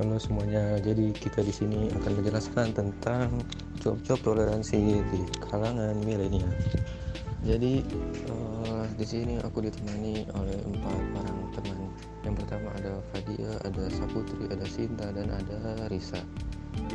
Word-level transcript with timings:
Halo 0.00 0.16
semuanya, 0.16 0.80
jadi 0.80 1.12
kita 1.12 1.44
di 1.44 1.52
sini 1.52 1.92
akan 1.92 2.24
menjelaskan 2.24 2.72
tentang 2.72 3.36
cuap-cuap 3.84 4.16
toleransi 4.24 4.96
di 4.96 5.20
kalangan 5.44 5.92
milenial. 6.08 6.48
Jadi 7.44 7.84
uh, 8.32 8.88
di 8.96 9.04
sini 9.04 9.36
aku 9.44 9.60
ditemani 9.60 10.24
oleh 10.32 10.56
empat 10.56 11.04
orang 11.20 11.38
teman. 11.52 11.78
Yang 12.24 12.34
pertama 12.40 12.72
ada 12.80 12.96
Fadia, 13.12 13.52
ada 13.60 13.84
Saputri, 13.92 14.48
ada 14.48 14.64
Sinta, 14.64 15.12
dan 15.12 15.28
ada 15.28 15.84
Risa. 15.92 16.24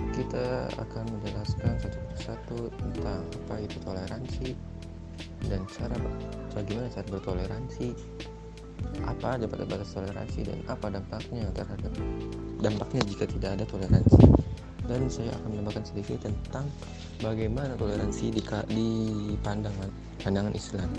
Kita 0.09 0.73
akan 0.73 1.05
menjelaskan 1.05 1.77
satu 1.77 1.99
persatu 2.09 2.59
tentang 2.73 3.22
apa 3.22 3.62
itu 3.62 3.77
toleransi 3.85 4.58
dan 5.45 5.62
cara 5.70 5.94
bagaimana 6.58 6.90
cara 6.90 7.05
bertoleransi 7.05 7.88
apa 9.05 9.38
ada 9.38 9.45
batas 9.45 9.94
toleransi 9.94 10.40
dan 10.41 10.59
apa 10.66 10.90
dampaknya 10.90 11.48
terhadap 11.53 11.94
dampaknya 12.66 13.02
jika 13.05 13.30
tidak 13.30 13.50
ada 13.62 13.66
toleransi. 13.70 14.26
Dan 14.86 15.10
saya 15.10 15.34
akan 15.38 15.50
menambahkan 15.54 15.86
sedikit 15.86 16.26
tentang 16.26 16.66
bagaimana 17.22 17.78
toleransi 17.78 18.34
di, 18.34 18.41
di 18.74 18.90
pandangan 19.46 19.90
pandangan 20.22 20.54
Islam. 20.58 20.90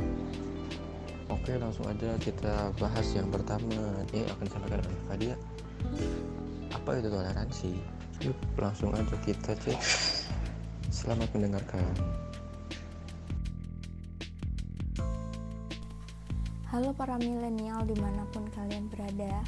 Oke 1.26 1.58
langsung 1.58 1.86
aja 1.90 2.14
kita 2.22 2.70
bahas 2.78 3.06
yang 3.14 3.30
pertama. 3.30 4.02
Ini 4.14 4.30
akan 4.30 4.44
disampaikan 4.46 4.78
oleh 4.82 5.02
Fadia 5.10 5.36
apa 6.86 7.02
itu 7.02 7.08
toleransi? 7.10 7.72
Yuk 8.22 8.38
langsung 8.62 8.94
aja 8.94 9.16
kita 9.26 9.58
cek. 9.58 9.80
Selamat 10.94 11.26
mendengarkan. 11.34 11.82
Halo 16.70 16.94
para 16.94 17.18
milenial 17.18 17.82
di 17.90 17.96
mana 17.98 18.22
pun 18.30 18.46
kalian 18.54 18.86
berada. 18.86 19.42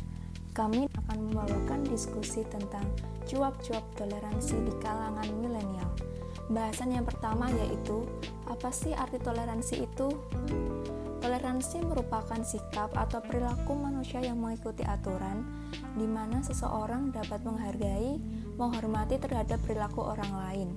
Kami 0.56 0.87
akan 1.18 1.34
membawakan 1.34 1.82
diskusi 1.90 2.46
tentang 2.46 2.86
cuap-cuap 3.26 3.82
toleransi 3.98 4.54
di 4.62 4.72
kalangan 4.78 5.26
milenial 5.42 5.90
Bahasan 6.46 6.94
yang 6.94 7.02
pertama 7.02 7.50
yaitu 7.50 8.06
Apa 8.46 8.70
sih 8.70 8.94
arti 8.94 9.18
toleransi 9.18 9.82
itu? 9.82 10.08
Toleransi 11.18 11.82
merupakan 11.82 12.38
sikap 12.46 12.94
atau 12.94 13.18
perilaku 13.18 13.74
manusia 13.74 14.22
yang 14.22 14.38
mengikuti 14.38 14.86
aturan 14.86 15.42
di 15.98 16.06
mana 16.06 16.38
seseorang 16.38 17.10
dapat 17.10 17.42
menghargai, 17.42 18.22
menghormati 18.54 19.18
terhadap 19.18 19.58
perilaku 19.66 20.06
orang 20.06 20.30
lain 20.30 20.68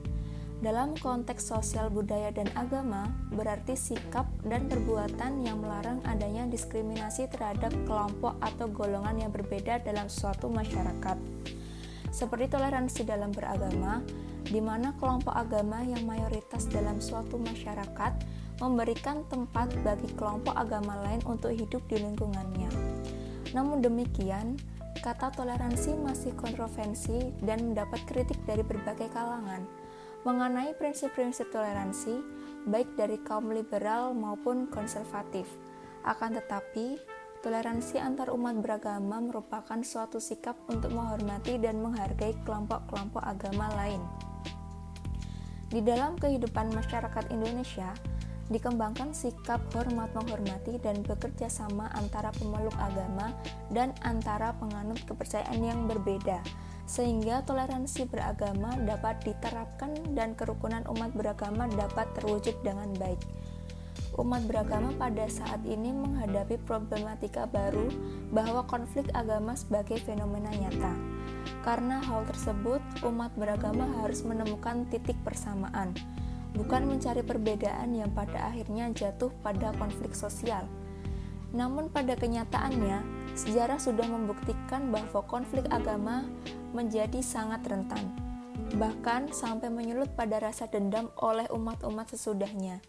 dalam 0.61 0.93
konteks 0.93 1.49
sosial 1.49 1.89
budaya 1.89 2.29
dan 2.29 2.45
agama, 2.53 3.09
berarti 3.33 3.73
sikap 3.73 4.29
dan 4.45 4.69
perbuatan 4.69 5.41
yang 5.41 5.57
melarang 5.57 5.97
adanya 6.05 6.45
diskriminasi 6.45 7.25
terhadap 7.33 7.73
kelompok 7.89 8.37
atau 8.45 8.69
golongan 8.69 9.25
yang 9.25 9.33
berbeda 9.33 9.81
dalam 9.81 10.05
suatu 10.05 10.53
masyarakat. 10.53 11.17
Seperti 12.13 12.53
toleransi 12.53 13.01
dalam 13.09 13.33
beragama, 13.33 14.05
di 14.45 14.61
mana 14.61 14.93
kelompok 15.01 15.33
agama 15.33 15.81
yang 15.81 16.05
mayoritas 16.05 16.69
dalam 16.69 17.01
suatu 17.01 17.41
masyarakat 17.41 18.13
memberikan 18.61 19.25
tempat 19.33 19.73
bagi 19.81 20.13
kelompok 20.13 20.53
agama 20.53 20.93
lain 21.09 21.25
untuk 21.25 21.57
hidup 21.57 21.81
di 21.89 21.97
lingkungannya. 21.97 22.69
Namun 23.57 23.81
demikian, 23.81 24.61
kata 25.01 25.33
toleransi 25.33 25.97
masih 25.97 26.37
kontroversi 26.37 27.33
dan 27.41 27.73
mendapat 27.73 28.05
kritik 28.05 28.37
dari 28.45 28.61
berbagai 28.61 29.09
kalangan 29.09 29.80
mengenai 30.21 30.77
prinsip-prinsip 30.77 31.49
toleransi, 31.49 32.21
baik 32.69 32.93
dari 32.93 33.17
kaum 33.25 33.49
liberal 33.49 34.13
maupun 34.13 34.69
konservatif. 34.69 35.49
Akan 36.05 36.37
tetapi, 36.37 37.01
toleransi 37.41 37.97
antar 37.97 38.29
umat 38.29 38.61
beragama 38.61 39.17
merupakan 39.17 39.81
suatu 39.81 40.21
sikap 40.21 40.53
untuk 40.69 40.93
menghormati 40.93 41.57
dan 41.57 41.81
menghargai 41.81 42.37
kelompok-kelompok 42.45 43.21
agama 43.25 43.65
lain. 43.73 44.01
Di 45.73 45.81
dalam 45.81 46.19
kehidupan 46.21 46.69
masyarakat 46.69 47.33
Indonesia, 47.33 47.89
dikembangkan 48.51 49.15
sikap 49.15 49.63
hormat 49.73 50.11
menghormati 50.11 50.77
dan 50.83 51.01
bekerja 51.01 51.47
sama 51.47 51.87
antara 51.95 52.29
pemeluk 52.35 52.75
agama 52.77 53.31
dan 53.71 53.95
antara 54.03 54.51
penganut 54.59 54.99
kepercayaan 55.07 55.63
yang 55.63 55.87
berbeda 55.87 56.43
sehingga 56.91 57.39
toleransi 57.47 58.03
beragama 58.11 58.75
dapat 58.83 59.23
diterapkan 59.23 59.95
dan 60.11 60.35
kerukunan 60.35 60.83
umat 60.91 61.15
beragama 61.15 61.71
dapat 61.79 62.03
terwujud 62.19 62.59
dengan 62.67 62.91
baik. 62.99 63.23
Umat 64.19 64.43
beragama 64.43 64.91
pada 64.99 65.23
saat 65.31 65.63
ini 65.63 65.95
menghadapi 65.95 66.59
problematika 66.67 67.47
baru 67.47 67.87
bahwa 68.35 68.67
konflik 68.67 69.07
agama 69.15 69.55
sebagai 69.55 70.03
fenomena 70.03 70.51
nyata. 70.51 70.91
Karena 71.63 72.03
hal 72.03 72.27
tersebut, 72.27 72.83
umat 73.07 73.31
beragama 73.39 73.87
harus 74.03 74.27
menemukan 74.27 74.83
titik 74.91 75.15
persamaan, 75.23 75.95
bukan 76.51 76.91
mencari 76.91 77.23
perbedaan 77.23 77.95
yang 77.95 78.11
pada 78.11 78.51
akhirnya 78.51 78.91
jatuh 78.91 79.31
pada 79.39 79.71
konflik 79.79 80.11
sosial. 80.11 80.67
Namun 81.51 81.91
pada 81.91 82.15
kenyataannya, 82.15 83.21
Sejarah 83.31 83.79
sudah 83.79 84.03
membuktikan 84.11 84.91
bahwa 84.91 85.23
konflik 85.23 85.63
agama 85.71 86.27
menjadi 86.75 87.23
sangat 87.23 87.63
rentan, 87.63 88.11
bahkan 88.75 89.31
sampai 89.31 89.71
menyulut 89.71 90.11
pada 90.19 90.43
rasa 90.43 90.67
dendam 90.67 91.07
oleh 91.15 91.47
umat-umat 91.47 92.11
sesudahnya. 92.11 92.83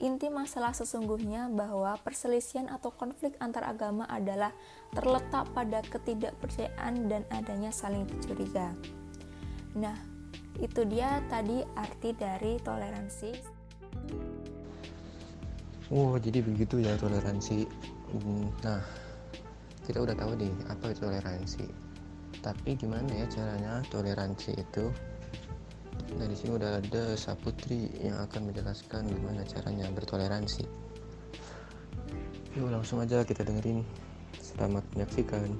Inti 0.00 0.32
masalah 0.32 0.72
sesungguhnya 0.72 1.52
bahwa 1.52 1.96
perselisihan 2.00 2.68
atau 2.72 2.92
konflik 2.92 3.36
antar 3.40 3.68
agama 3.68 4.08
adalah 4.08 4.52
terletak 4.96 5.48
pada 5.52 5.84
ketidakpercayaan 5.84 7.08
dan 7.08 7.24
adanya 7.32 7.68
saling 7.68 8.08
curiga. 8.24 8.72
Nah, 9.76 9.96
itu 10.60 10.84
dia 10.88 11.20
tadi 11.28 11.60
arti 11.76 12.16
dari 12.16 12.56
toleransi. 12.60 13.59
Oh, 15.90 16.14
jadi 16.22 16.38
begitu 16.38 16.78
ya 16.78 16.94
toleransi. 16.94 17.66
Hmm, 18.14 18.46
nah, 18.62 18.78
kita 19.82 20.06
udah 20.06 20.14
tahu 20.14 20.38
nih 20.38 20.54
apa 20.70 20.94
itu 20.94 21.02
toleransi. 21.02 21.66
Tapi 22.38 22.78
gimana 22.78 23.10
ya 23.10 23.26
caranya 23.26 23.82
toleransi 23.90 24.54
itu? 24.54 24.86
Nah 26.14 26.26
di 26.30 26.36
sini 26.38 26.54
udah 26.54 26.78
ada 26.78 27.18
Saputri 27.18 27.90
yang 27.98 28.22
akan 28.22 28.54
menjelaskan 28.54 29.10
gimana 29.10 29.42
caranya 29.42 29.90
bertoleransi. 29.90 30.62
Yuk 32.54 32.70
langsung 32.70 33.02
aja 33.02 33.26
kita 33.26 33.42
dengerin. 33.42 33.82
Selamat 34.38 34.86
menyaksikan. 34.94 35.54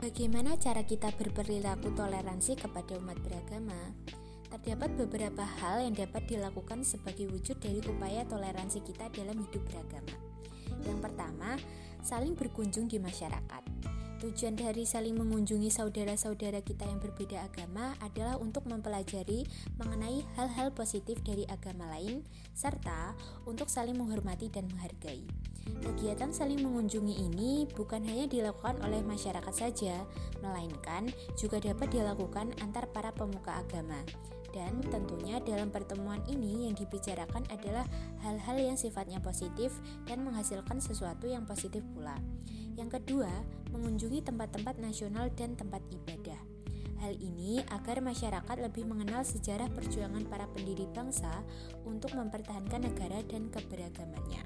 Bagaimana 0.00 0.60
cara 0.60 0.84
kita 0.84 1.12
berperilaku 1.16 1.96
toleransi 1.96 2.56
kepada 2.60 2.96
umat 3.00 3.16
beragama? 3.24 3.96
Terdapat 4.54 4.94
beberapa 4.94 5.42
hal 5.42 5.82
yang 5.82 5.98
dapat 5.98 6.30
dilakukan 6.30 6.86
sebagai 6.86 7.26
wujud 7.26 7.58
dari 7.58 7.82
upaya 7.90 8.22
toleransi 8.22 8.86
kita 8.86 9.10
dalam 9.10 9.34
hidup 9.42 9.66
beragama. 9.66 10.14
Yang 10.86 10.98
pertama, 11.02 11.58
saling 12.06 12.38
berkunjung 12.38 12.86
di 12.86 13.02
masyarakat. 13.02 13.62
Tujuan 14.22 14.54
dari 14.54 14.86
saling 14.86 15.18
mengunjungi 15.18 15.74
saudara-saudara 15.74 16.62
kita 16.62 16.86
yang 16.86 17.02
berbeda 17.02 17.50
agama 17.50 17.98
adalah 17.98 18.38
untuk 18.38 18.70
mempelajari 18.70 19.42
mengenai 19.74 20.22
hal-hal 20.38 20.70
positif 20.70 21.18
dari 21.26 21.42
agama 21.50 21.90
lain, 21.90 22.22
serta 22.54 23.18
untuk 23.50 23.66
saling 23.66 23.98
menghormati 23.98 24.54
dan 24.54 24.70
menghargai. 24.70 25.26
Kegiatan 25.82 26.30
saling 26.30 26.62
mengunjungi 26.62 27.26
ini 27.26 27.66
bukan 27.74 28.06
hanya 28.06 28.30
dilakukan 28.30 28.78
oleh 28.86 29.02
masyarakat 29.02 29.50
saja, 29.50 30.06
melainkan 30.46 31.10
juga 31.34 31.58
dapat 31.58 31.90
dilakukan 31.90 32.54
antar 32.62 32.86
para 32.94 33.10
pemuka 33.10 33.58
agama. 33.58 33.98
Dan 34.54 34.78
tentunya 34.86 35.42
dalam 35.42 35.74
pertemuan 35.74 36.22
ini 36.30 36.70
yang 36.70 36.78
dibicarakan 36.78 37.42
adalah 37.50 37.82
hal-hal 38.22 38.54
yang 38.54 38.78
sifatnya 38.78 39.18
positif 39.18 39.74
dan 40.06 40.22
menghasilkan 40.22 40.78
sesuatu 40.78 41.26
yang 41.26 41.42
positif 41.42 41.82
pula. 41.90 42.14
Yang 42.78 43.02
kedua, 43.02 43.30
mengunjungi 43.74 44.22
tempat-tempat 44.22 44.78
nasional 44.78 45.26
dan 45.34 45.58
tempat 45.58 45.82
ibadah. 45.90 46.53
Hal 47.04 47.20
ini 47.20 47.60
agar 47.68 48.00
masyarakat 48.00 48.56
lebih 48.64 48.88
mengenal 48.88 49.28
sejarah 49.28 49.68
perjuangan 49.76 50.24
para 50.24 50.48
pendiri 50.48 50.88
bangsa 50.88 51.44
untuk 51.84 52.16
mempertahankan 52.16 52.80
negara 52.80 53.20
dan 53.28 53.52
keberagamannya. 53.52 54.40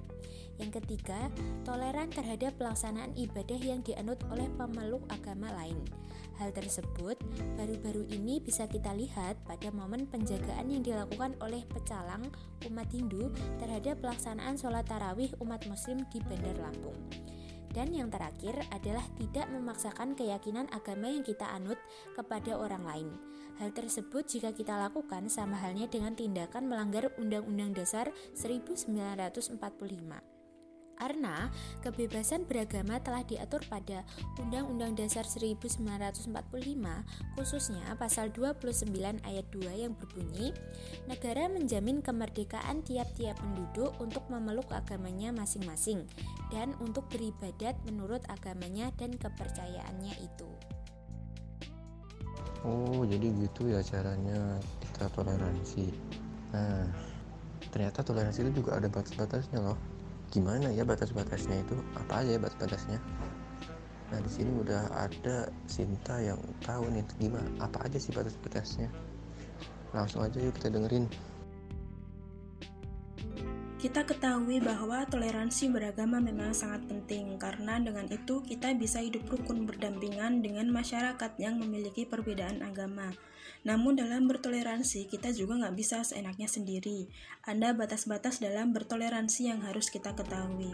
Yang 0.59 0.83
ketiga, 0.83 1.31
toleran 1.63 2.11
terhadap 2.11 2.59
pelaksanaan 2.59 3.15
ibadah 3.15 3.63
yang 3.63 3.79
dianut 3.87 4.19
oleh 4.27 4.51
pemeluk 4.59 5.07
agama 5.07 5.55
lain. 5.55 5.79
Hal 6.43 6.51
tersebut 6.51 7.15
baru-baru 7.55 8.11
ini 8.11 8.43
bisa 8.43 8.67
kita 8.67 8.91
lihat 8.91 9.39
pada 9.47 9.71
momen 9.71 10.11
penjagaan 10.11 10.67
yang 10.67 10.83
dilakukan 10.83 11.39
oleh 11.39 11.63
pecalang 11.63 12.27
umat 12.67 12.91
Hindu 12.91 13.31
terhadap 13.63 14.03
pelaksanaan 14.03 14.59
sholat 14.59 14.83
tarawih 14.91 15.31
umat 15.47 15.63
muslim 15.71 16.03
di 16.11 16.19
Bandar 16.27 16.59
Lampung. 16.59 16.99
Dan 17.75 17.93
yang 17.93 18.09
terakhir 18.09 18.65
adalah 18.73 19.05
tidak 19.21 19.51
memaksakan 19.53 20.17
keyakinan 20.17 20.71
agama 20.73 21.13
yang 21.13 21.27
kita 21.27 21.45
anut 21.51 21.77
kepada 22.17 22.57
orang 22.57 22.85
lain. 22.87 23.09
Hal 23.59 23.75
tersebut 23.75 24.23
jika 24.31 24.55
kita 24.55 24.79
lakukan 24.79 25.27
sama 25.27 25.59
halnya 25.59 25.91
dengan 25.91 26.15
tindakan 26.15 26.71
melanggar 26.71 27.11
Undang-Undang 27.19 27.75
Dasar 27.75 28.15
1945. 28.39 30.38
Karena 30.99 31.49
kebebasan 31.81 32.45
beragama 32.45 32.99
telah 32.99 33.23
diatur 33.23 33.63
pada 33.71 34.03
Undang-Undang 34.43 34.99
Dasar 34.99 35.25
1945 35.25 36.35
khususnya 37.39 37.87
pasal 37.97 38.35
29 38.35 38.93
ayat 39.25 39.47
2 39.55 39.83
yang 39.89 39.95
berbunyi 39.95 40.51
negara 41.07 41.47
menjamin 41.47 42.03
kemerdekaan 42.03 42.83
tiap-tiap 42.83 43.39
penduduk 43.39 43.95
untuk 44.03 44.27
memeluk 44.29 44.67
agamanya 44.75 45.31
masing-masing 45.31 46.05
dan 46.51 46.75
untuk 46.83 47.07
beribadat 47.09 47.79
menurut 47.87 48.21
agamanya 48.29 48.91
dan 48.99 49.15
kepercayaannya 49.15 50.15
itu. 50.19 50.51
Oh, 52.67 53.07
jadi 53.07 53.31
gitu 53.39 53.71
ya 53.71 53.81
caranya 53.87 54.59
kita 54.83 55.07
toleransi. 55.15 55.95
Nah, 56.51 56.91
ternyata 57.71 58.03
toleransi 58.03 58.51
itu 58.51 58.61
juga 58.65 58.83
ada 58.83 58.91
batas-batasnya 58.91 59.63
loh 59.63 59.79
gimana 60.29 60.69
ya 60.73 60.85
batas-batasnya 60.85 61.65
itu? 61.65 61.77
Apa 61.97 62.25
aja 62.25 62.37
ya 62.37 62.41
batas-batasnya? 62.41 62.99
Nah 64.09 64.19
di 64.25 64.31
sini 64.33 64.51
udah 64.57 64.89
ada 64.97 65.53
Sinta 65.69 66.17
yang 66.21 66.41
tahu 66.65 66.89
nih 66.89 67.05
gimana 67.21 67.49
apa 67.61 67.85
aja 67.85 68.01
sih 68.01 68.13
batas-batasnya. 68.13 68.89
Langsung 69.93 70.25
aja 70.25 70.41
yuk 70.41 70.57
kita 70.57 70.73
dengerin. 70.73 71.09
Kita 73.79 74.03
ketahui 74.03 74.59
bahwa 74.59 75.07
toleransi 75.07 75.71
beragama 75.71 76.19
memang 76.19 76.51
sangat 76.51 76.83
penting 76.91 77.39
karena 77.39 77.79
dengan 77.79 78.11
itu 78.11 78.43
kita 78.43 78.75
bisa 78.75 78.99
hidup 78.99 79.23
rukun 79.31 79.71
berdampingan 79.71 80.43
dengan 80.43 80.67
masyarakat 80.75 81.39
yang 81.39 81.63
memiliki 81.63 82.03
perbedaan 82.03 82.59
agama. 82.67 83.15
Namun 83.67 83.99
dalam 83.99 84.27
bertoleransi 84.31 85.11
kita 85.11 85.35
juga 85.35 85.61
nggak 85.61 85.77
bisa 85.77 86.01
seenaknya 86.03 86.49
sendiri. 86.49 87.11
Ada 87.45 87.75
batas-batas 87.75 88.41
dalam 88.41 88.73
bertoleransi 88.73 89.51
yang 89.51 89.61
harus 89.65 89.89
kita 89.93 90.15
ketahui. 90.15 90.73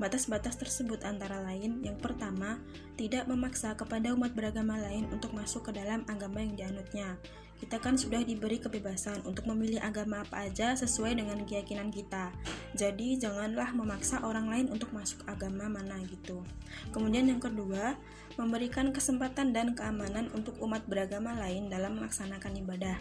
Batas-batas 0.00 0.58
tersebut 0.58 1.02
antara 1.06 1.42
lain 1.42 1.82
yang 1.82 1.98
pertama, 1.98 2.62
tidak 2.98 3.26
memaksa 3.26 3.74
kepada 3.74 4.12
umat 4.14 4.32
beragama 4.36 4.78
lain 4.78 5.08
untuk 5.10 5.34
masuk 5.34 5.70
ke 5.70 5.78
dalam 5.78 6.06
agama 6.06 6.40
yang 6.42 6.54
dianutnya. 6.54 7.18
Kita 7.62 7.78
kan 7.78 7.94
sudah 7.94 8.26
diberi 8.26 8.58
kebebasan 8.58 9.22
untuk 9.22 9.46
memilih 9.46 9.78
agama 9.78 10.26
apa 10.26 10.50
aja 10.50 10.74
sesuai 10.74 11.14
dengan 11.14 11.46
keyakinan 11.46 11.94
kita. 11.94 12.34
Jadi 12.74 13.22
janganlah 13.22 13.70
memaksa 13.70 14.18
orang 14.26 14.50
lain 14.50 14.66
untuk 14.66 14.90
masuk 14.90 15.22
agama 15.30 15.70
mana 15.70 16.02
gitu. 16.10 16.42
Kemudian 16.90 17.30
yang 17.30 17.38
kedua, 17.38 17.94
memberikan 18.40 18.92
kesempatan 18.92 19.52
dan 19.52 19.76
keamanan 19.76 20.32
untuk 20.32 20.56
umat 20.64 20.84
beragama 20.88 21.36
lain 21.36 21.68
dalam 21.68 22.00
melaksanakan 22.00 22.62
ibadah. 22.64 22.96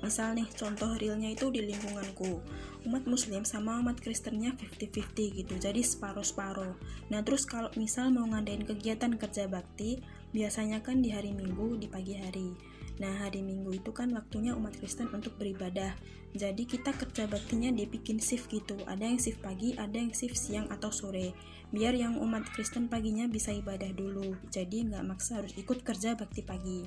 Misal 0.00 0.32
nih, 0.32 0.48
contoh 0.56 0.96
realnya 0.96 1.28
itu 1.28 1.52
di 1.52 1.60
lingkunganku. 1.60 2.40
Umat 2.88 3.04
muslim 3.04 3.44
sama 3.44 3.76
umat 3.84 4.00
kristennya 4.00 4.56
50-50 4.56 5.44
gitu, 5.44 5.54
jadi 5.60 5.80
separuh-separuh. 5.84 6.72
Nah 7.12 7.20
terus 7.20 7.44
kalau 7.44 7.68
misal 7.76 8.08
mau 8.08 8.24
ngadain 8.24 8.64
kegiatan 8.64 9.12
kerja 9.20 9.44
bakti, 9.52 10.00
biasanya 10.32 10.80
kan 10.80 11.04
di 11.04 11.12
hari 11.12 11.36
minggu, 11.36 11.76
di 11.76 11.84
pagi 11.92 12.16
hari. 12.16 12.79
Nah, 13.00 13.24
hari 13.24 13.40
Minggu 13.40 13.80
itu 13.80 13.96
kan 13.96 14.12
waktunya 14.12 14.52
umat 14.52 14.76
Kristen 14.76 15.08
untuk 15.10 15.40
beribadah. 15.40 15.96
Jadi 16.36 16.68
kita 16.68 16.92
kerja 16.92 17.24
baktinya 17.26 17.72
dibikin 17.72 18.20
shift 18.20 18.52
gitu. 18.52 18.76
Ada 18.84 19.08
yang 19.08 19.16
shift 19.16 19.40
pagi, 19.40 19.72
ada 19.74 19.96
yang 19.96 20.12
shift 20.12 20.36
siang 20.36 20.68
atau 20.68 20.92
sore. 20.92 21.32
Biar 21.72 21.96
yang 21.96 22.20
umat 22.20 22.44
Kristen 22.52 22.92
paginya 22.92 23.24
bisa 23.24 23.56
ibadah 23.56 23.88
dulu. 23.96 24.36
Jadi 24.52 24.84
nggak 24.92 25.02
maksa 25.08 25.40
harus 25.40 25.56
ikut 25.56 25.80
kerja 25.80 26.12
bakti 26.14 26.44
pagi. 26.44 26.84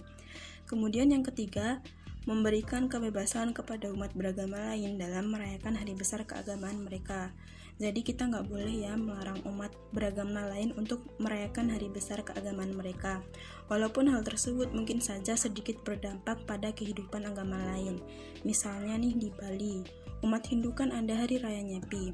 Kemudian 0.70 1.10
yang 1.12 1.26
ketiga, 1.26 1.82
memberikan 2.24 2.88
kebebasan 2.88 3.52
kepada 3.52 3.92
umat 3.92 4.16
beragama 4.16 4.72
lain 4.72 4.96
dalam 4.96 5.32
merayakan 5.32 5.76
hari 5.76 5.92
besar 5.92 6.24
keagamaan 6.24 6.84
mereka. 6.84 7.36
Jadi 7.82 8.06
kita 8.06 8.30
nggak 8.30 8.48
boleh 8.54 8.86
ya 8.86 8.94
melarang 8.94 9.42
umat 9.50 9.74
beragama 9.92 10.46
lain 10.46 10.72
untuk 10.78 11.04
merayakan 11.18 11.74
hari 11.74 11.90
besar 11.90 12.22
keagamaan 12.22 12.72
mereka. 12.78 13.26
Walaupun 13.68 14.14
hal 14.14 14.22
tersebut 14.22 14.70
mungkin 14.72 15.02
saja 15.02 15.34
sedikit 15.34 15.82
berdampak 15.82 16.46
pada 16.46 16.70
kehidupan 16.70 17.26
agama 17.26 17.58
lain. 17.74 17.98
Misalnya 18.46 18.94
nih 19.02 19.18
di 19.18 19.30
Bali, 19.34 19.82
umat 20.22 20.46
Hindu 20.48 20.72
kan 20.78 20.94
ada 20.94 21.18
hari 21.18 21.42
raya 21.42 21.66
Nyepi. 21.66 22.14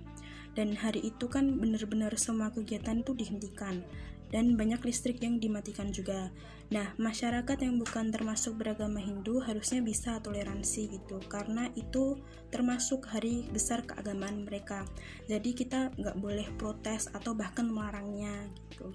Dan 0.58 0.74
hari 0.74 1.06
itu 1.06 1.30
kan 1.30 1.62
benar-benar 1.62 2.16
semua 2.18 2.50
kegiatan 2.50 3.06
itu 3.06 3.14
dihentikan 3.14 3.86
dan 4.30 4.58
banyak 4.58 4.82
listrik 4.86 5.22
yang 5.22 5.38
dimatikan 5.42 5.90
juga. 5.94 6.30
Nah, 6.70 6.94
masyarakat 7.02 7.58
yang 7.66 7.82
bukan 7.82 8.14
termasuk 8.14 8.62
beragama 8.62 9.02
Hindu 9.02 9.42
harusnya 9.42 9.82
bisa 9.82 10.22
toleransi 10.22 11.02
gitu, 11.02 11.18
karena 11.26 11.66
itu 11.74 12.22
termasuk 12.54 13.10
hari 13.10 13.50
besar 13.50 13.82
keagamaan 13.90 14.46
mereka. 14.46 14.86
Jadi 15.26 15.58
kita 15.58 15.90
nggak 15.98 16.22
boleh 16.22 16.46
protes 16.62 17.10
atau 17.10 17.34
bahkan 17.34 17.66
melarangnya 17.66 18.54
gitu. 18.70 18.94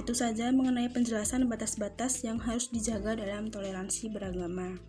Itu 0.00 0.16
saja 0.16 0.48
mengenai 0.48 0.88
penjelasan 0.88 1.44
batas-batas 1.52 2.24
yang 2.24 2.40
harus 2.40 2.72
dijaga 2.72 3.12
dalam 3.12 3.52
toleransi 3.52 4.08
beragama. 4.08 4.80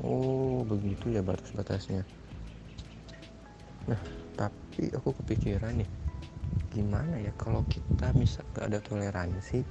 Oh, 0.00 0.64
begitu 0.64 1.12
ya 1.12 1.20
batas-batasnya. 1.20 2.08
Nah, 3.84 4.00
tapi 4.32 4.88
aku 4.96 5.12
kepikiran 5.20 5.76
nih 5.76 5.99
gimana 6.70 7.18
ya 7.18 7.34
kalau 7.34 7.66
kita 7.66 8.14
misal 8.14 8.46
gak 8.54 8.70
ada 8.70 8.78
toleransi 8.78 9.66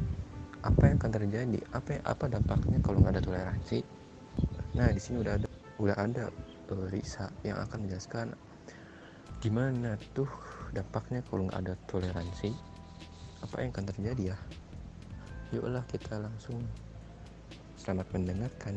apa 0.60 0.92
yang 0.92 1.00
akan 1.00 1.12
terjadi? 1.16 1.60
Apa 1.72 2.04
apa 2.04 2.26
dampaknya 2.28 2.84
kalau 2.84 3.00
nggak 3.00 3.16
ada 3.16 3.24
toleransi? 3.24 3.80
Nah 4.76 4.92
di 4.92 5.00
sini 5.00 5.24
udah 5.24 5.40
ada 5.40 5.48
udah 5.80 5.96
ada 5.96 6.24
Risa 6.92 7.32
yang 7.42 7.58
akan 7.58 7.88
menjelaskan 7.88 8.36
gimana 9.40 9.96
tuh 10.12 10.28
dampaknya 10.76 11.24
kalau 11.32 11.48
nggak 11.48 11.64
ada 11.64 11.74
toleransi. 11.88 12.52
Apa 13.40 13.64
yang 13.64 13.72
akan 13.72 13.86
terjadi 13.96 14.36
ya? 14.36 14.38
Yuklah 15.56 15.88
kita 15.88 16.20
langsung. 16.20 16.60
Selamat 17.80 18.12
mendengarkan 18.12 18.76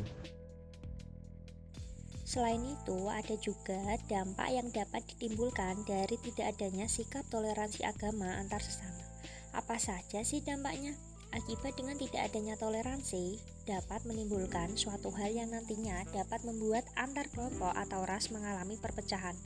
Selain 2.33 2.65
itu, 2.65 3.13
ada 3.13 3.37
juga 3.37 3.77
dampak 4.09 4.49
yang 4.57 4.73
dapat 4.73 5.05
ditimbulkan 5.05 5.85
dari 5.85 6.17
tidak 6.17 6.57
adanya 6.57 6.89
sikap 6.89 7.29
toleransi 7.29 7.85
agama 7.85 8.41
antar 8.41 8.65
sesama. 8.65 9.05
Apa 9.53 9.77
saja 9.77 10.25
sih 10.25 10.41
dampaknya? 10.41 10.97
Akibat 11.37 11.77
dengan 11.77 12.01
tidak 12.01 12.33
adanya 12.33 12.57
toleransi 12.57 13.37
dapat 13.69 14.09
menimbulkan 14.09 14.73
suatu 14.81 15.13
hal 15.13 15.29
yang 15.29 15.53
nantinya 15.53 16.09
dapat 16.09 16.41
membuat 16.49 16.89
antar 16.97 17.29
kelompok 17.37 17.77
atau 17.77 18.01
ras 18.09 18.33
mengalami 18.33 18.81
perpecahan, 18.81 19.37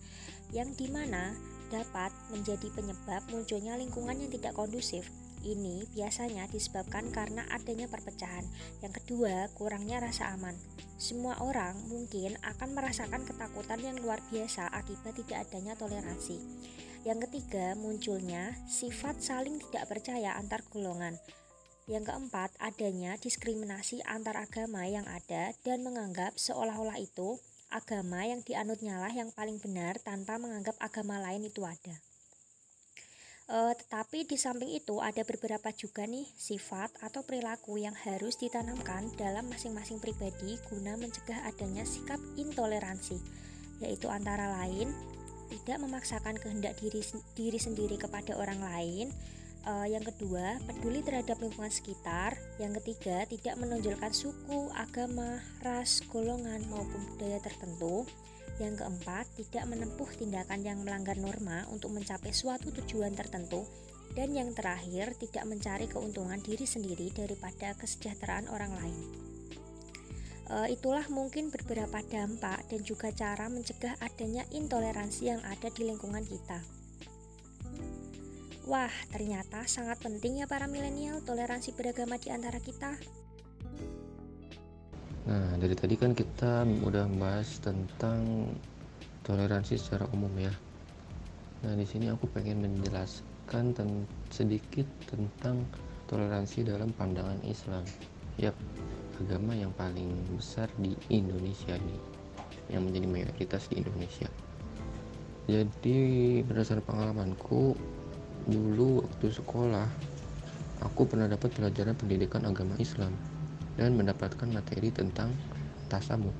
yang 0.54 0.70
di 0.78 0.86
mana 0.86 1.34
dapat 1.74 2.14
menjadi 2.30 2.70
penyebab 2.70 3.26
munculnya 3.34 3.74
lingkungan 3.74 4.14
yang 4.14 4.30
tidak 4.30 4.54
kondusif 4.54 5.10
ini 5.42 5.84
biasanya 5.92 6.48
disebabkan 6.48 7.12
karena 7.12 7.44
adanya 7.52 7.90
perpecahan. 7.90 8.46
Yang 8.80 9.02
kedua, 9.02 9.50
kurangnya 9.52 10.00
rasa 10.00 10.32
aman. 10.32 10.56
Semua 10.96 11.36
orang 11.44 11.76
mungkin 11.92 12.40
akan 12.40 12.72
merasakan 12.72 13.28
ketakutan 13.28 13.80
yang 13.84 13.96
luar 14.00 14.22
biasa 14.32 14.72
akibat 14.72 15.18
tidak 15.20 15.48
adanya 15.50 15.76
toleransi. 15.76 16.40
Yang 17.04 17.28
ketiga, 17.28 17.76
munculnya 17.76 18.56
sifat 18.66 19.20
saling 19.22 19.60
tidak 19.68 19.92
percaya 19.92 20.34
antar 20.40 20.64
golongan. 20.72 21.20
Yang 21.86 22.10
keempat, 22.10 22.50
adanya 22.58 23.14
diskriminasi 23.14 24.02
antar 24.02 24.42
agama 24.42 24.90
yang 24.90 25.06
ada 25.06 25.54
dan 25.62 25.86
menganggap 25.86 26.34
seolah-olah 26.34 26.98
itu 26.98 27.38
agama 27.70 28.26
yang 28.26 28.42
dianutnya 28.42 28.98
lah 28.98 29.10
yang 29.10 29.30
paling 29.30 29.62
benar 29.62 29.98
tanpa 30.02 30.38
menganggap 30.38 30.74
agama 30.82 31.22
lain 31.22 31.46
itu 31.46 31.62
ada. 31.62 32.02
Uh, 33.46 33.70
tetapi 33.78 34.26
di 34.26 34.34
samping 34.34 34.74
itu 34.74 34.98
ada 34.98 35.22
beberapa 35.22 35.70
juga 35.70 36.02
nih 36.02 36.26
sifat 36.34 36.90
atau 36.98 37.22
perilaku 37.22 37.78
yang 37.78 37.94
harus 37.94 38.34
ditanamkan 38.42 39.06
dalam 39.14 39.46
masing-masing 39.46 40.02
pribadi 40.02 40.58
guna 40.66 40.98
mencegah 40.98 41.46
adanya 41.46 41.86
sikap 41.86 42.18
intoleransi, 42.34 43.14
yaitu 43.78 44.10
antara 44.10 44.50
lain 44.50 44.90
tidak 45.46 45.78
memaksakan 45.78 46.34
kehendak 46.42 46.74
diri 46.82 47.06
diri 47.38 47.58
sendiri 47.62 47.94
kepada 47.94 48.34
orang 48.34 48.58
lain. 48.58 49.14
Uh, 49.66 49.86
yang 49.86 50.02
kedua, 50.02 50.58
peduli 50.66 51.02
terhadap 51.06 51.38
lingkungan 51.38 51.70
sekitar. 51.70 52.38
Yang 52.58 52.82
ketiga, 52.82 53.26
tidak 53.30 53.54
menonjolkan 53.58 54.14
suku, 54.14 54.70
agama, 54.74 55.42
ras, 55.62 56.02
golongan 56.06 56.62
maupun 56.70 57.02
budaya 57.14 57.38
tertentu. 57.42 58.06
Yang 58.56 58.84
keempat, 58.84 59.24
tidak 59.36 59.64
menempuh 59.68 60.08
tindakan 60.16 60.64
yang 60.64 60.80
melanggar 60.80 61.20
norma 61.20 61.68
untuk 61.68 61.92
mencapai 61.92 62.32
suatu 62.32 62.72
tujuan 62.72 63.12
tertentu. 63.12 63.68
Dan 64.16 64.32
yang 64.32 64.56
terakhir, 64.56 65.12
tidak 65.20 65.44
mencari 65.44 65.84
keuntungan 65.92 66.40
diri 66.40 66.64
sendiri 66.64 67.12
daripada 67.12 67.76
kesejahteraan 67.76 68.48
orang 68.48 68.72
lain. 68.80 68.98
E, 70.46 70.72
itulah 70.72 71.04
mungkin 71.12 71.52
beberapa 71.52 72.00
dampak 72.00 72.64
dan 72.72 72.80
juga 72.80 73.12
cara 73.12 73.52
mencegah 73.52 73.98
adanya 74.00 74.48
intoleransi 74.54 75.22
yang 75.36 75.42
ada 75.44 75.68
di 75.68 75.84
lingkungan 75.84 76.24
kita. 76.24 76.64
Wah, 78.66 78.90
ternyata 79.12 79.68
sangat 79.68 80.00
penting 80.02 80.42
ya 80.42 80.46
para 80.50 80.66
milenial 80.66 81.22
toleransi 81.22 81.76
beragama 81.76 82.16
di 82.16 82.32
antara 82.32 82.58
kita. 82.58 82.98
Nah, 85.26 85.58
dari 85.58 85.74
tadi 85.74 85.98
kan 85.98 86.14
kita 86.14 86.62
udah 86.86 87.10
membahas 87.10 87.58
tentang 87.58 88.46
toleransi 89.26 89.74
secara 89.74 90.06
umum 90.14 90.30
ya. 90.38 90.54
Nah, 91.66 91.74
di 91.74 91.82
sini 91.82 92.06
aku 92.06 92.30
pengen 92.30 92.62
menjelaskan 92.62 93.74
ten 93.74 94.06
sedikit 94.30 94.86
tentang 95.10 95.66
toleransi 96.06 96.70
dalam 96.70 96.94
pandangan 96.94 97.42
Islam. 97.42 97.82
Yap, 98.38 98.54
agama 99.18 99.58
yang 99.58 99.74
paling 99.74 100.14
besar 100.38 100.70
di 100.78 100.94
Indonesia 101.10 101.74
ini, 101.74 101.98
yang 102.70 102.86
menjadi 102.86 103.10
mayoritas 103.10 103.66
di 103.66 103.82
Indonesia. 103.82 104.30
Jadi 105.50 105.98
berdasarkan 106.46 106.86
pengalamanku 106.86 107.74
dulu 108.46 109.02
waktu 109.02 109.26
sekolah, 109.34 109.90
aku 110.86 111.02
pernah 111.02 111.26
dapat 111.26 111.50
pelajaran 111.50 111.98
pendidikan 111.98 112.46
agama 112.46 112.78
Islam 112.78 113.10
dan 113.76 113.94
mendapatkan 113.96 114.48
materi 114.48 114.88
tentang 114.90 115.32
tasamu. 115.86 116.32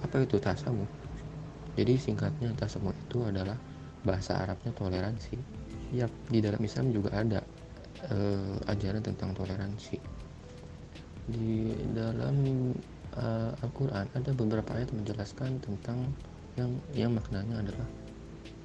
Apa 0.00 0.24
itu 0.24 0.38
tasamu? 0.40 0.86
Jadi 1.74 1.94
singkatnya 1.98 2.50
tasamu 2.56 2.90
itu 2.94 3.22
adalah 3.26 3.54
bahasa 4.02 4.40
Arabnya 4.40 4.72
toleransi. 4.74 5.36
Yap, 5.94 6.10
di 6.30 6.38
dalam 6.38 6.62
Islam 6.62 6.94
juga 6.94 7.10
ada 7.18 7.42
uh, 8.08 8.56
ajaran 8.70 9.02
tentang 9.02 9.34
toleransi. 9.34 9.98
Di 11.30 11.74
dalam 11.94 12.36
uh, 13.18 13.52
Al-Qur'an 13.62 14.06
ada 14.14 14.30
beberapa 14.34 14.70
ayat 14.74 14.90
menjelaskan 14.94 15.58
tentang 15.62 16.10
yang 16.58 16.70
yang 16.94 17.12
maknanya 17.14 17.62
adalah 17.62 17.88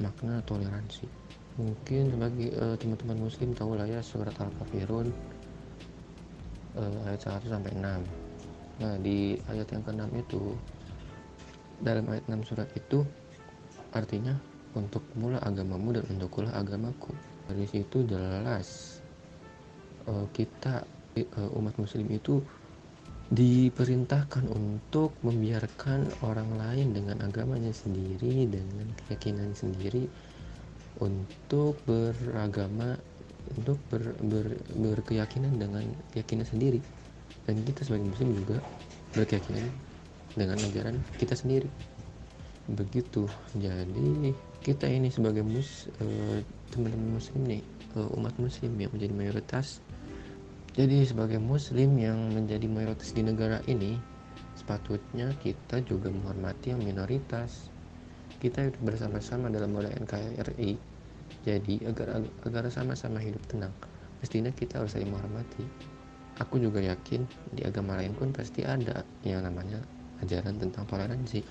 makna 0.01 0.41
toleransi. 0.45 1.05
Mungkin 1.55 2.11
sebagai 2.11 2.51
uh, 2.59 2.75
teman-teman 2.75 3.25
muslim 3.25 3.55
tahu 3.55 3.79
lah 3.79 3.87
ya 3.87 4.03
surat 4.03 4.35
Al-Kafirun 4.35 5.34
uh, 6.77 7.07
ayat 7.07 7.21
1 7.23 7.47
sampai 7.47 7.71
6. 7.75 7.83
Nah, 8.75 8.95
di 8.99 9.39
ayat 9.47 9.67
yang 9.71 9.83
ke-6 9.87 10.03
itu 10.19 10.41
dalam 11.79 12.07
ayat 12.11 12.23
6 12.27 12.47
surat 12.47 12.69
itu 12.75 13.03
artinya 13.95 14.35
untuk 14.75 15.03
mula 15.15 15.39
agamamu 15.39 15.95
dan 15.95 16.03
untukkulah 16.11 16.51
agamaku 16.51 17.15
dari 17.47 17.63
situ 17.67 18.03
jelas 18.03 18.99
uh, 20.07 20.27
kita 20.35 20.83
uh, 21.39 21.57
umat 21.59 21.75
muslim 21.79 22.07
itu 22.11 22.43
diperintahkan 23.25 24.45
untuk 24.53 25.17
membiarkan 25.25 26.05
orang 26.21 26.45
lain 26.61 26.93
dengan 26.93 27.17
agamanya 27.25 27.73
sendiri 27.73 28.45
dengan 28.45 28.85
keyakinan 29.01 29.49
sendiri 29.57 30.05
untuk 31.01 31.75
beragama 31.89 32.95
untuk 33.53 33.77
ber, 33.93 34.17
ber, 34.25 34.57
berkeyakinan 34.73 35.61
dengan 35.61 35.85
keyakinan 36.11 36.45
sendiri. 36.47 36.81
Dan 37.45 37.61
kita 37.61 37.85
sebagai 37.85 38.09
muslim 38.09 38.33
juga 38.33 38.57
berkeyakinan 39.13 39.69
dengan 40.33 40.57
ajaran 40.59 40.95
kita 41.21 41.37
sendiri. 41.37 41.69
Begitu. 42.65 43.29
Jadi 43.55 44.33
kita 44.65 44.89
ini 44.89 45.13
sebagai 45.13 45.45
mus 45.45 45.85
uh, 46.01 46.41
teman-teman 46.73 47.21
muslim 47.21 47.41
nih 47.45 47.61
uh, 47.93 48.09
umat 48.17 48.33
muslim 48.41 48.73
yang 48.81 48.89
menjadi 48.89 49.13
mayoritas. 49.13 49.79
Jadi 50.75 51.07
sebagai 51.07 51.39
muslim 51.39 51.95
yang 51.95 52.33
menjadi 52.35 52.67
mayoritas 52.67 53.15
di 53.15 53.23
negara 53.23 53.63
ini 53.69 53.95
sepatutnya 54.59 55.31
kita 55.39 55.79
juga 55.85 56.11
menghormati 56.11 56.73
yang 56.75 56.81
minoritas. 56.83 57.71
Kita 58.41 58.67
bersama-sama 58.83 59.47
dalam 59.47 59.71
model 59.71 59.95
NKRI 59.95 60.94
jadi 61.45 61.85
agar 61.85 62.25
agar 62.41 62.65
sama-sama 62.73 63.21
hidup 63.21 63.45
tenang 63.45 63.71
mestinya 64.25 64.49
kita 64.49 64.81
harus 64.81 64.97
saling 64.97 65.13
menghormati. 65.13 65.61
Aku 66.41 66.57
juga 66.59 66.81
yakin 66.81 67.23
di 67.53 67.61
agama 67.63 67.95
lain 67.95 68.11
pun 68.17 68.33
pasti 68.33 68.65
ada 68.65 69.05
yang 69.23 69.45
namanya 69.45 69.79
ajaran 70.25 70.57
tentang 70.57 70.83
toleransi. 70.89 71.45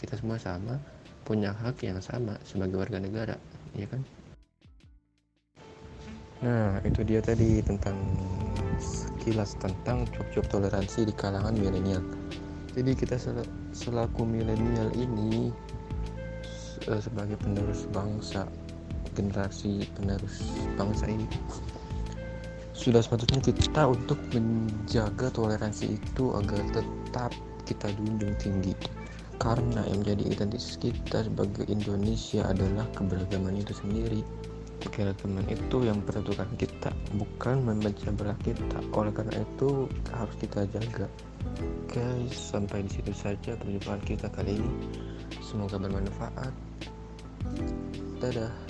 Kita 0.00 0.16
semua 0.16 0.40
sama 0.40 0.80
punya 1.22 1.52
hak 1.52 1.84
yang 1.84 2.00
sama 2.00 2.40
sebagai 2.42 2.80
warga 2.80 2.98
negara 2.98 3.36
ya 3.76 3.86
kan? 3.86 4.00
Nah 6.40 6.80
itu 6.82 7.04
dia 7.04 7.20
tadi 7.20 7.60
tentang 7.60 7.94
sekilas 8.80 9.54
tentang 9.60 10.08
cuap-cuap 10.08 10.48
toleransi 10.48 11.04
di 11.04 11.14
kalangan 11.14 11.52
milenial. 11.52 12.00
Jadi 12.72 12.96
kita 12.96 13.20
sel 13.20 13.44
selaku 13.76 14.24
milenial 14.24 14.88
ini 14.96 15.52
sebagai 16.80 17.36
penerus 17.36 17.84
bangsa 17.92 18.48
generasi 19.14 19.86
penerus 19.96 20.44
bangsa 20.78 21.10
ini 21.10 21.26
sudah 22.80 23.04
sepatutnya 23.04 23.44
kita 23.44 23.92
untuk 23.92 24.16
menjaga 24.32 25.28
toleransi 25.36 26.00
itu 26.00 26.32
agar 26.32 26.64
tetap 26.72 27.28
kita 27.68 27.92
junjung 27.92 28.32
tinggi. 28.40 28.72
Karena 29.36 29.84
yang 29.84 30.00
menjadi 30.00 30.32
identitas 30.32 30.80
kita 30.80 31.28
sebagai 31.28 31.68
Indonesia 31.68 32.40
adalah 32.48 32.88
keberagaman 32.96 33.60
itu 33.60 33.76
sendiri. 33.76 34.24
Keberagaman 34.80 35.44
itu 35.52 35.76
yang 35.84 36.00
mempersatukan 36.00 36.48
kita 36.56 36.88
bukan 37.20 37.68
memecah 37.68 38.16
belah 38.16 38.36
kita. 38.40 38.80
Oleh 38.96 39.12
karena 39.12 39.44
itu 39.44 39.84
harus 40.16 40.36
kita 40.40 40.64
jaga. 40.72 41.04
Guys 41.92 42.32
sampai 42.32 42.88
di 42.88 42.96
situ 42.96 43.12
saja 43.12 43.60
perjumpaan 43.60 44.00
kita 44.08 44.32
kali 44.32 44.56
ini. 44.56 44.72
Semoga 45.44 45.76
bermanfaat. 45.76 46.52
Dadah 48.24 48.69